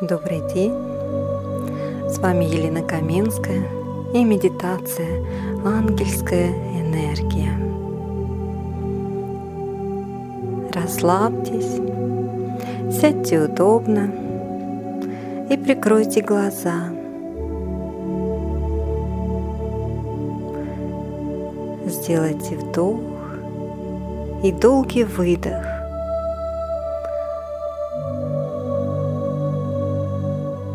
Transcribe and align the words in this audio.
Добрый 0.00 0.40
день! 0.54 0.72
С 2.08 2.16
вами 2.20 2.46
Елена 2.46 2.80
Каменская 2.80 3.62
и 4.14 4.24
медитация 4.24 5.22
«Ангельская 5.62 6.48
энергия». 6.48 7.52
Расслабьтесь, 10.72 11.82
сядьте 12.98 13.40
удобно 13.42 14.10
и 15.50 15.58
прикройте 15.58 16.22
глаза. 16.22 16.88
Сделайте 21.84 22.56
вдох 22.56 23.00
и 24.42 24.50
долгий 24.50 25.04
выдох. 25.04 25.69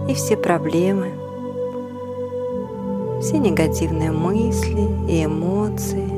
И 0.07 0.13
все 0.13 0.37
проблемы, 0.37 1.11
все 3.21 3.37
негативные 3.39 4.11
мысли 4.11 4.87
и 5.07 5.25
эмоции 5.25 6.09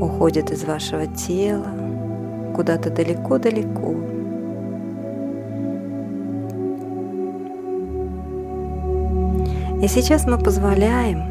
уходят 0.00 0.50
из 0.50 0.64
вашего 0.64 1.06
тела 1.06 1.68
куда-то 2.54 2.90
далеко-далеко. 2.90 3.94
И 9.82 9.86
сейчас 9.86 10.26
мы 10.26 10.38
позволяем 10.38 11.22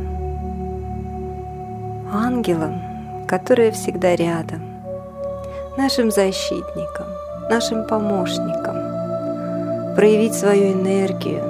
ангелам, 2.12 2.82
которые 3.28 3.72
всегда 3.72 4.16
рядом, 4.16 4.62
нашим 5.78 6.12
защитникам, 6.12 7.08
нашим 7.50 7.88
помощникам, 7.88 8.67
проявить 9.98 10.36
свою 10.36 10.74
энергию 10.74 11.42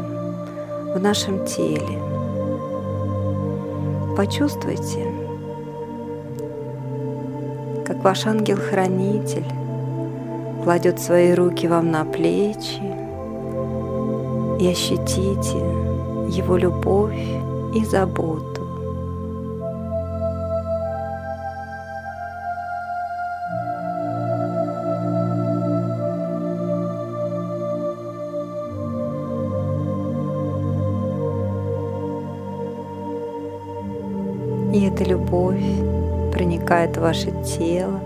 в 0.95 0.99
нашем 1.01 1.45
теле. 1.45 1.99
Почувствуйте, 4.16 5.05
как 7.85 8.02
ваш 8.05 8.25
ангел-хранитель 8.25 9.44
кладет 10.63 10.97
свои 11.02 11.33
руки 11.33 11.67
вам 11.67 11.91
на 11.91 12.05
плечи 12.05 12.81
и 14.61 14.67
ощутите 14.69 15.57
его 16.29 16.55
любовь 16.55 17.19
и 17.75 17.83
заботу. 17.83 18.56
В 36.86 36.97
ваше 37.02 37.31
тело. 37.44 38.00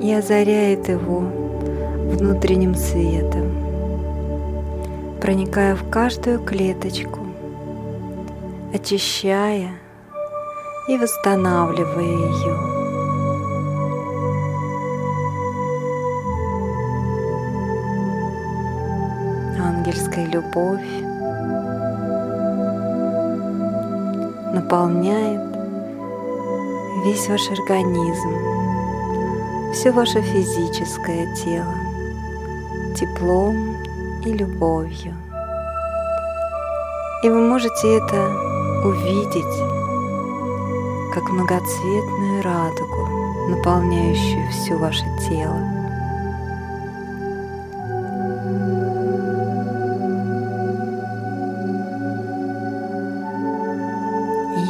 И 0.00 0.12
озаряет 0.12 0.88
его 0.88 1.20
внутренним 2.10 2.74
светом, 2.74 3.52
проникая 5.20 5.76
в 5.76 5.88
каждую 5.88 6.40
клеточку, 6.40 7.20
очищая 8.74 9.70
и 10.88 10.98
восстанавливая 10.98 12.02
ее. 12.02 12.82
ангельская 19.82 20.26
любовь 20.26 21.11
наполняет 24.52 25.40
весь 27.04 27.28
ваш 27.28 27.50
организм, 27.50 28.30
все 29.72 29.90
ваше 29.90 30.20
физическое 30.20 31.34
тело 31.34 31.74
теплом 32.94 33.76
и 34.24 34.32
любовью. 34.32 35.14
И 37.22 37.28
вы 37.28 37.40
можете 37.40 37.96
это 37.96 38.30
увидеть 38.84 39.72
как 41.14 41.24
многоцветную 41.30 42.42
радугу, 42.42 43.08
наполняющую 43.48 44.50
все 44.50 44.76
ваше 44.76 45.04
тело. 45.28 45.81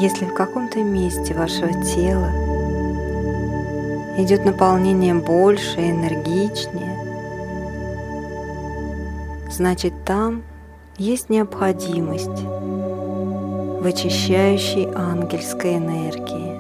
Если 0.03 0.25
в 0.25 0.35
каком-то 0.35 0.83
месте 0.83 1.33
вашего 1.33 1.73
тела 1.85 2.33
идет 4.19 4.45
наполнение 4.45 5.15
больше 5.15 5.79
энергичнее, 5.79 6.99
значит 9.49 9.93
там 10.05 10.43
есть 10.99 11.31
необходимость 11.31 12.43
в 13.81 13.87
очищающей 13.87 14.89
ангельской 14.93 15.77
энергии. 15.77 16.52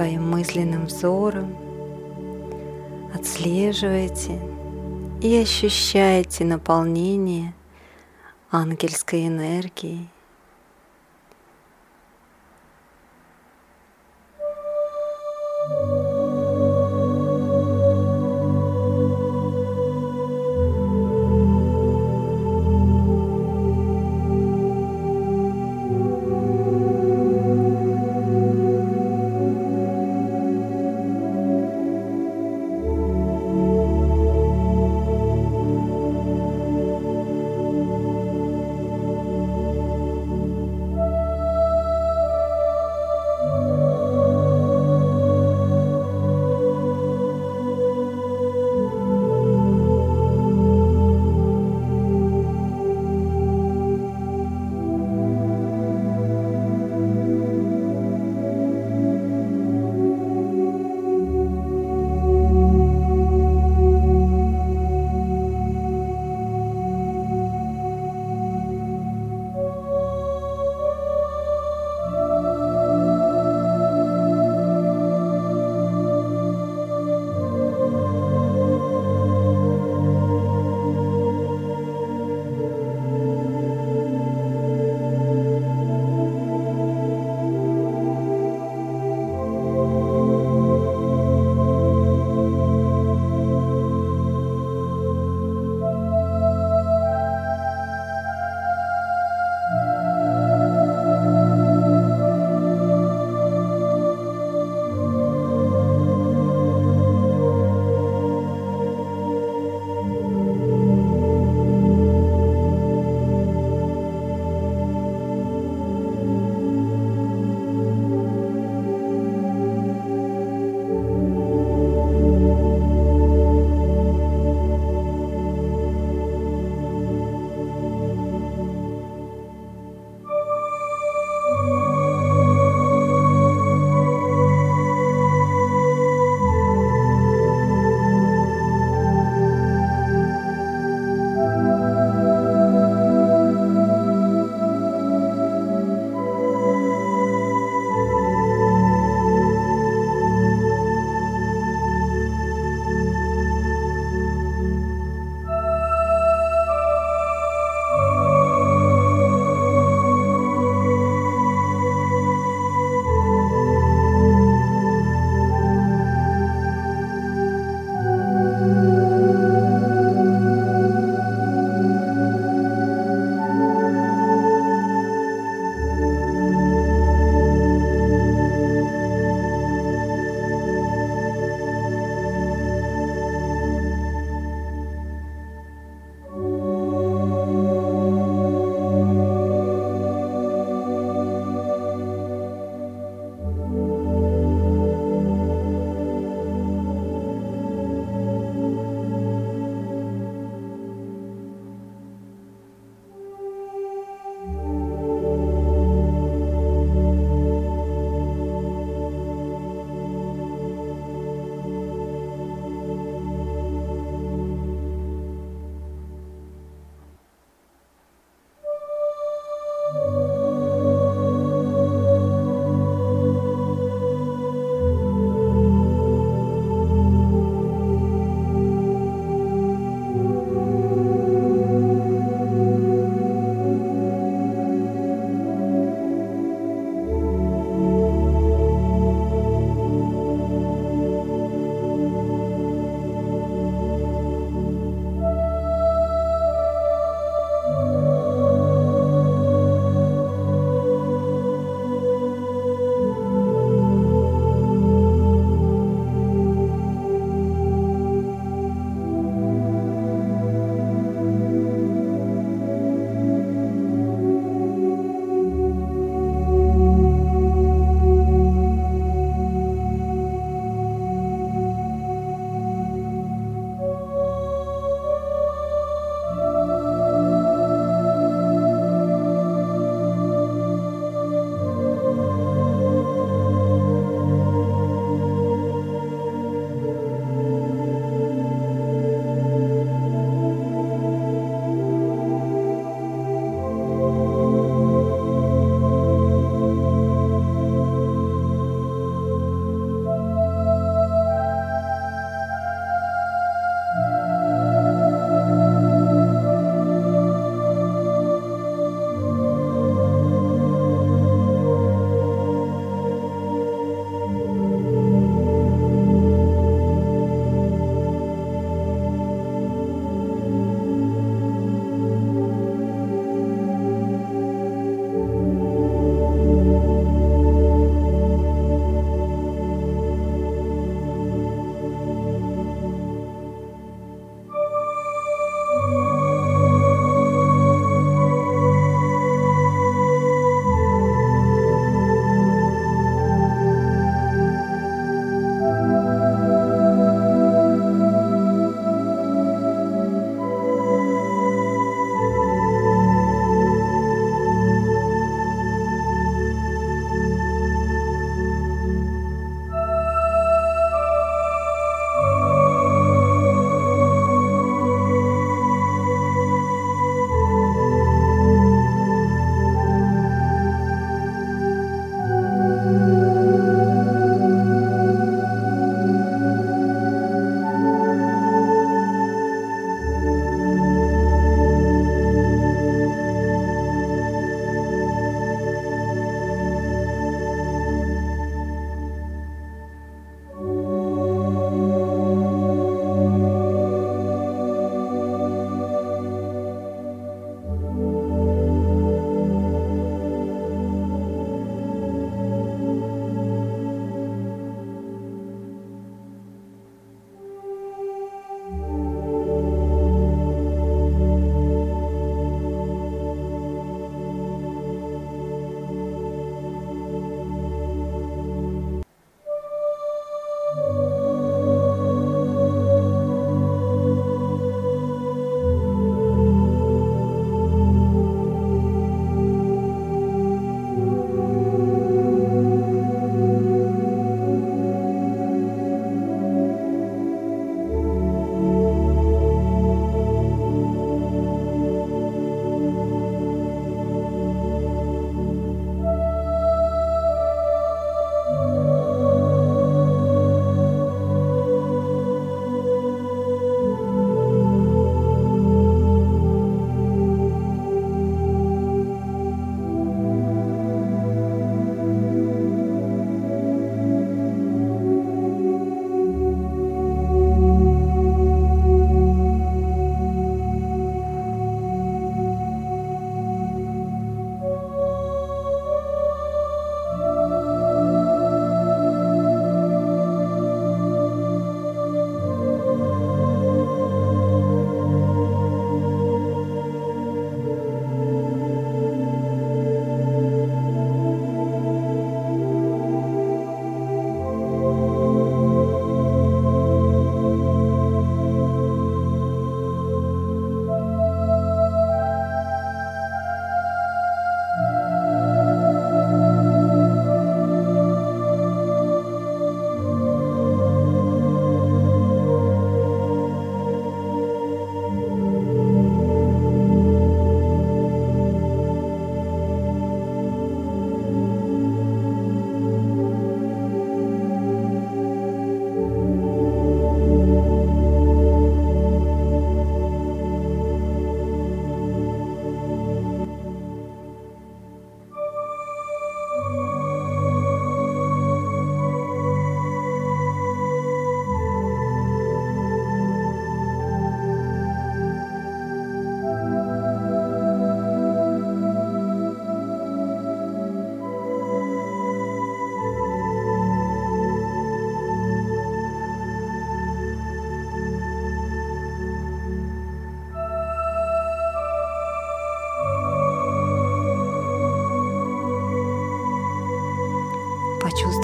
Своим 0.00 0.30
мысленным 0.30 0.86
взором 0.86 1.54
отслеживаете 3.14 4.40
и 5.20 5.36
ощущаете 5.36 6.46
наполнение 6.46 7.52
ангельской 8.50 9.26
энергией– 9.26 10.08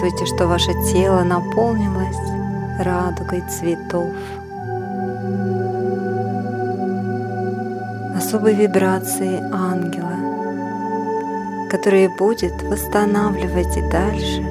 Почувствуйте, 0.07 0.37
что 0.37 0.47
ваше 0.47 0.73
тело 0.93 1.25
наполнилось 1.25 2.17
радугой 2.79 3.43
цветов, 3.51 4.13
особой 8.17 8.55
вибрации 8.55 9.41
ангела, 9.53 10.15
которая 11.69 12.09
будет 12.17 12.63
восстанавливать 12.63 13.77
и 13.77 13.83
дальше 13.91 14.43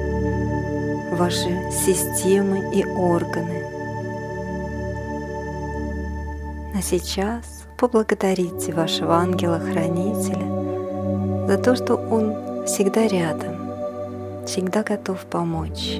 ваши 1.12 1.72
системы 1.72 2.70
и 2.74 2.84
органы. 2.84 3.62
А 6.74 6.82
сейчас 6.82 7.64
поблагодарите 7.78 8.74
вашего 8.74 9.14
ангела-хранителя 9.14 11.46
за 11.48 11.56
то, 11.56 11.74
что 11.76 11.94
он 11.94 12.66
всегда 12.66 13.08
рядом, 13.08 13.65
всегда 14.46 14.82
готов 14.82 15.26
помочь. 15.26 15.98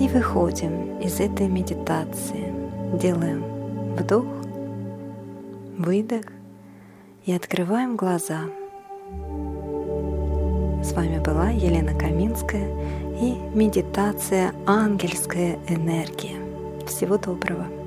И 0.00 0.08
выходим 0.08 0.98
из 1.00 1.20
этой 1.20 1.48
медитации. 1.48 2.52
Делаем 2.98 3.42
вдох, 3.96 4.26
выдох 5.76 6.26
и 7.24 7.32
открываем 7.32 7.96
глаза. 7.96 8.40
С 10.82 10.92
вами 10.92 11.18
была 11.18 11.50
Елена 11.50 11.98
Каминская 11.98 12.68
и 13.20 13.34
медитация 13.54 14.52
«Ангельская 14.66 15.58
энергия». 15.68 16.36
Всего 16.86 17.18
доброго! 17.18 17.77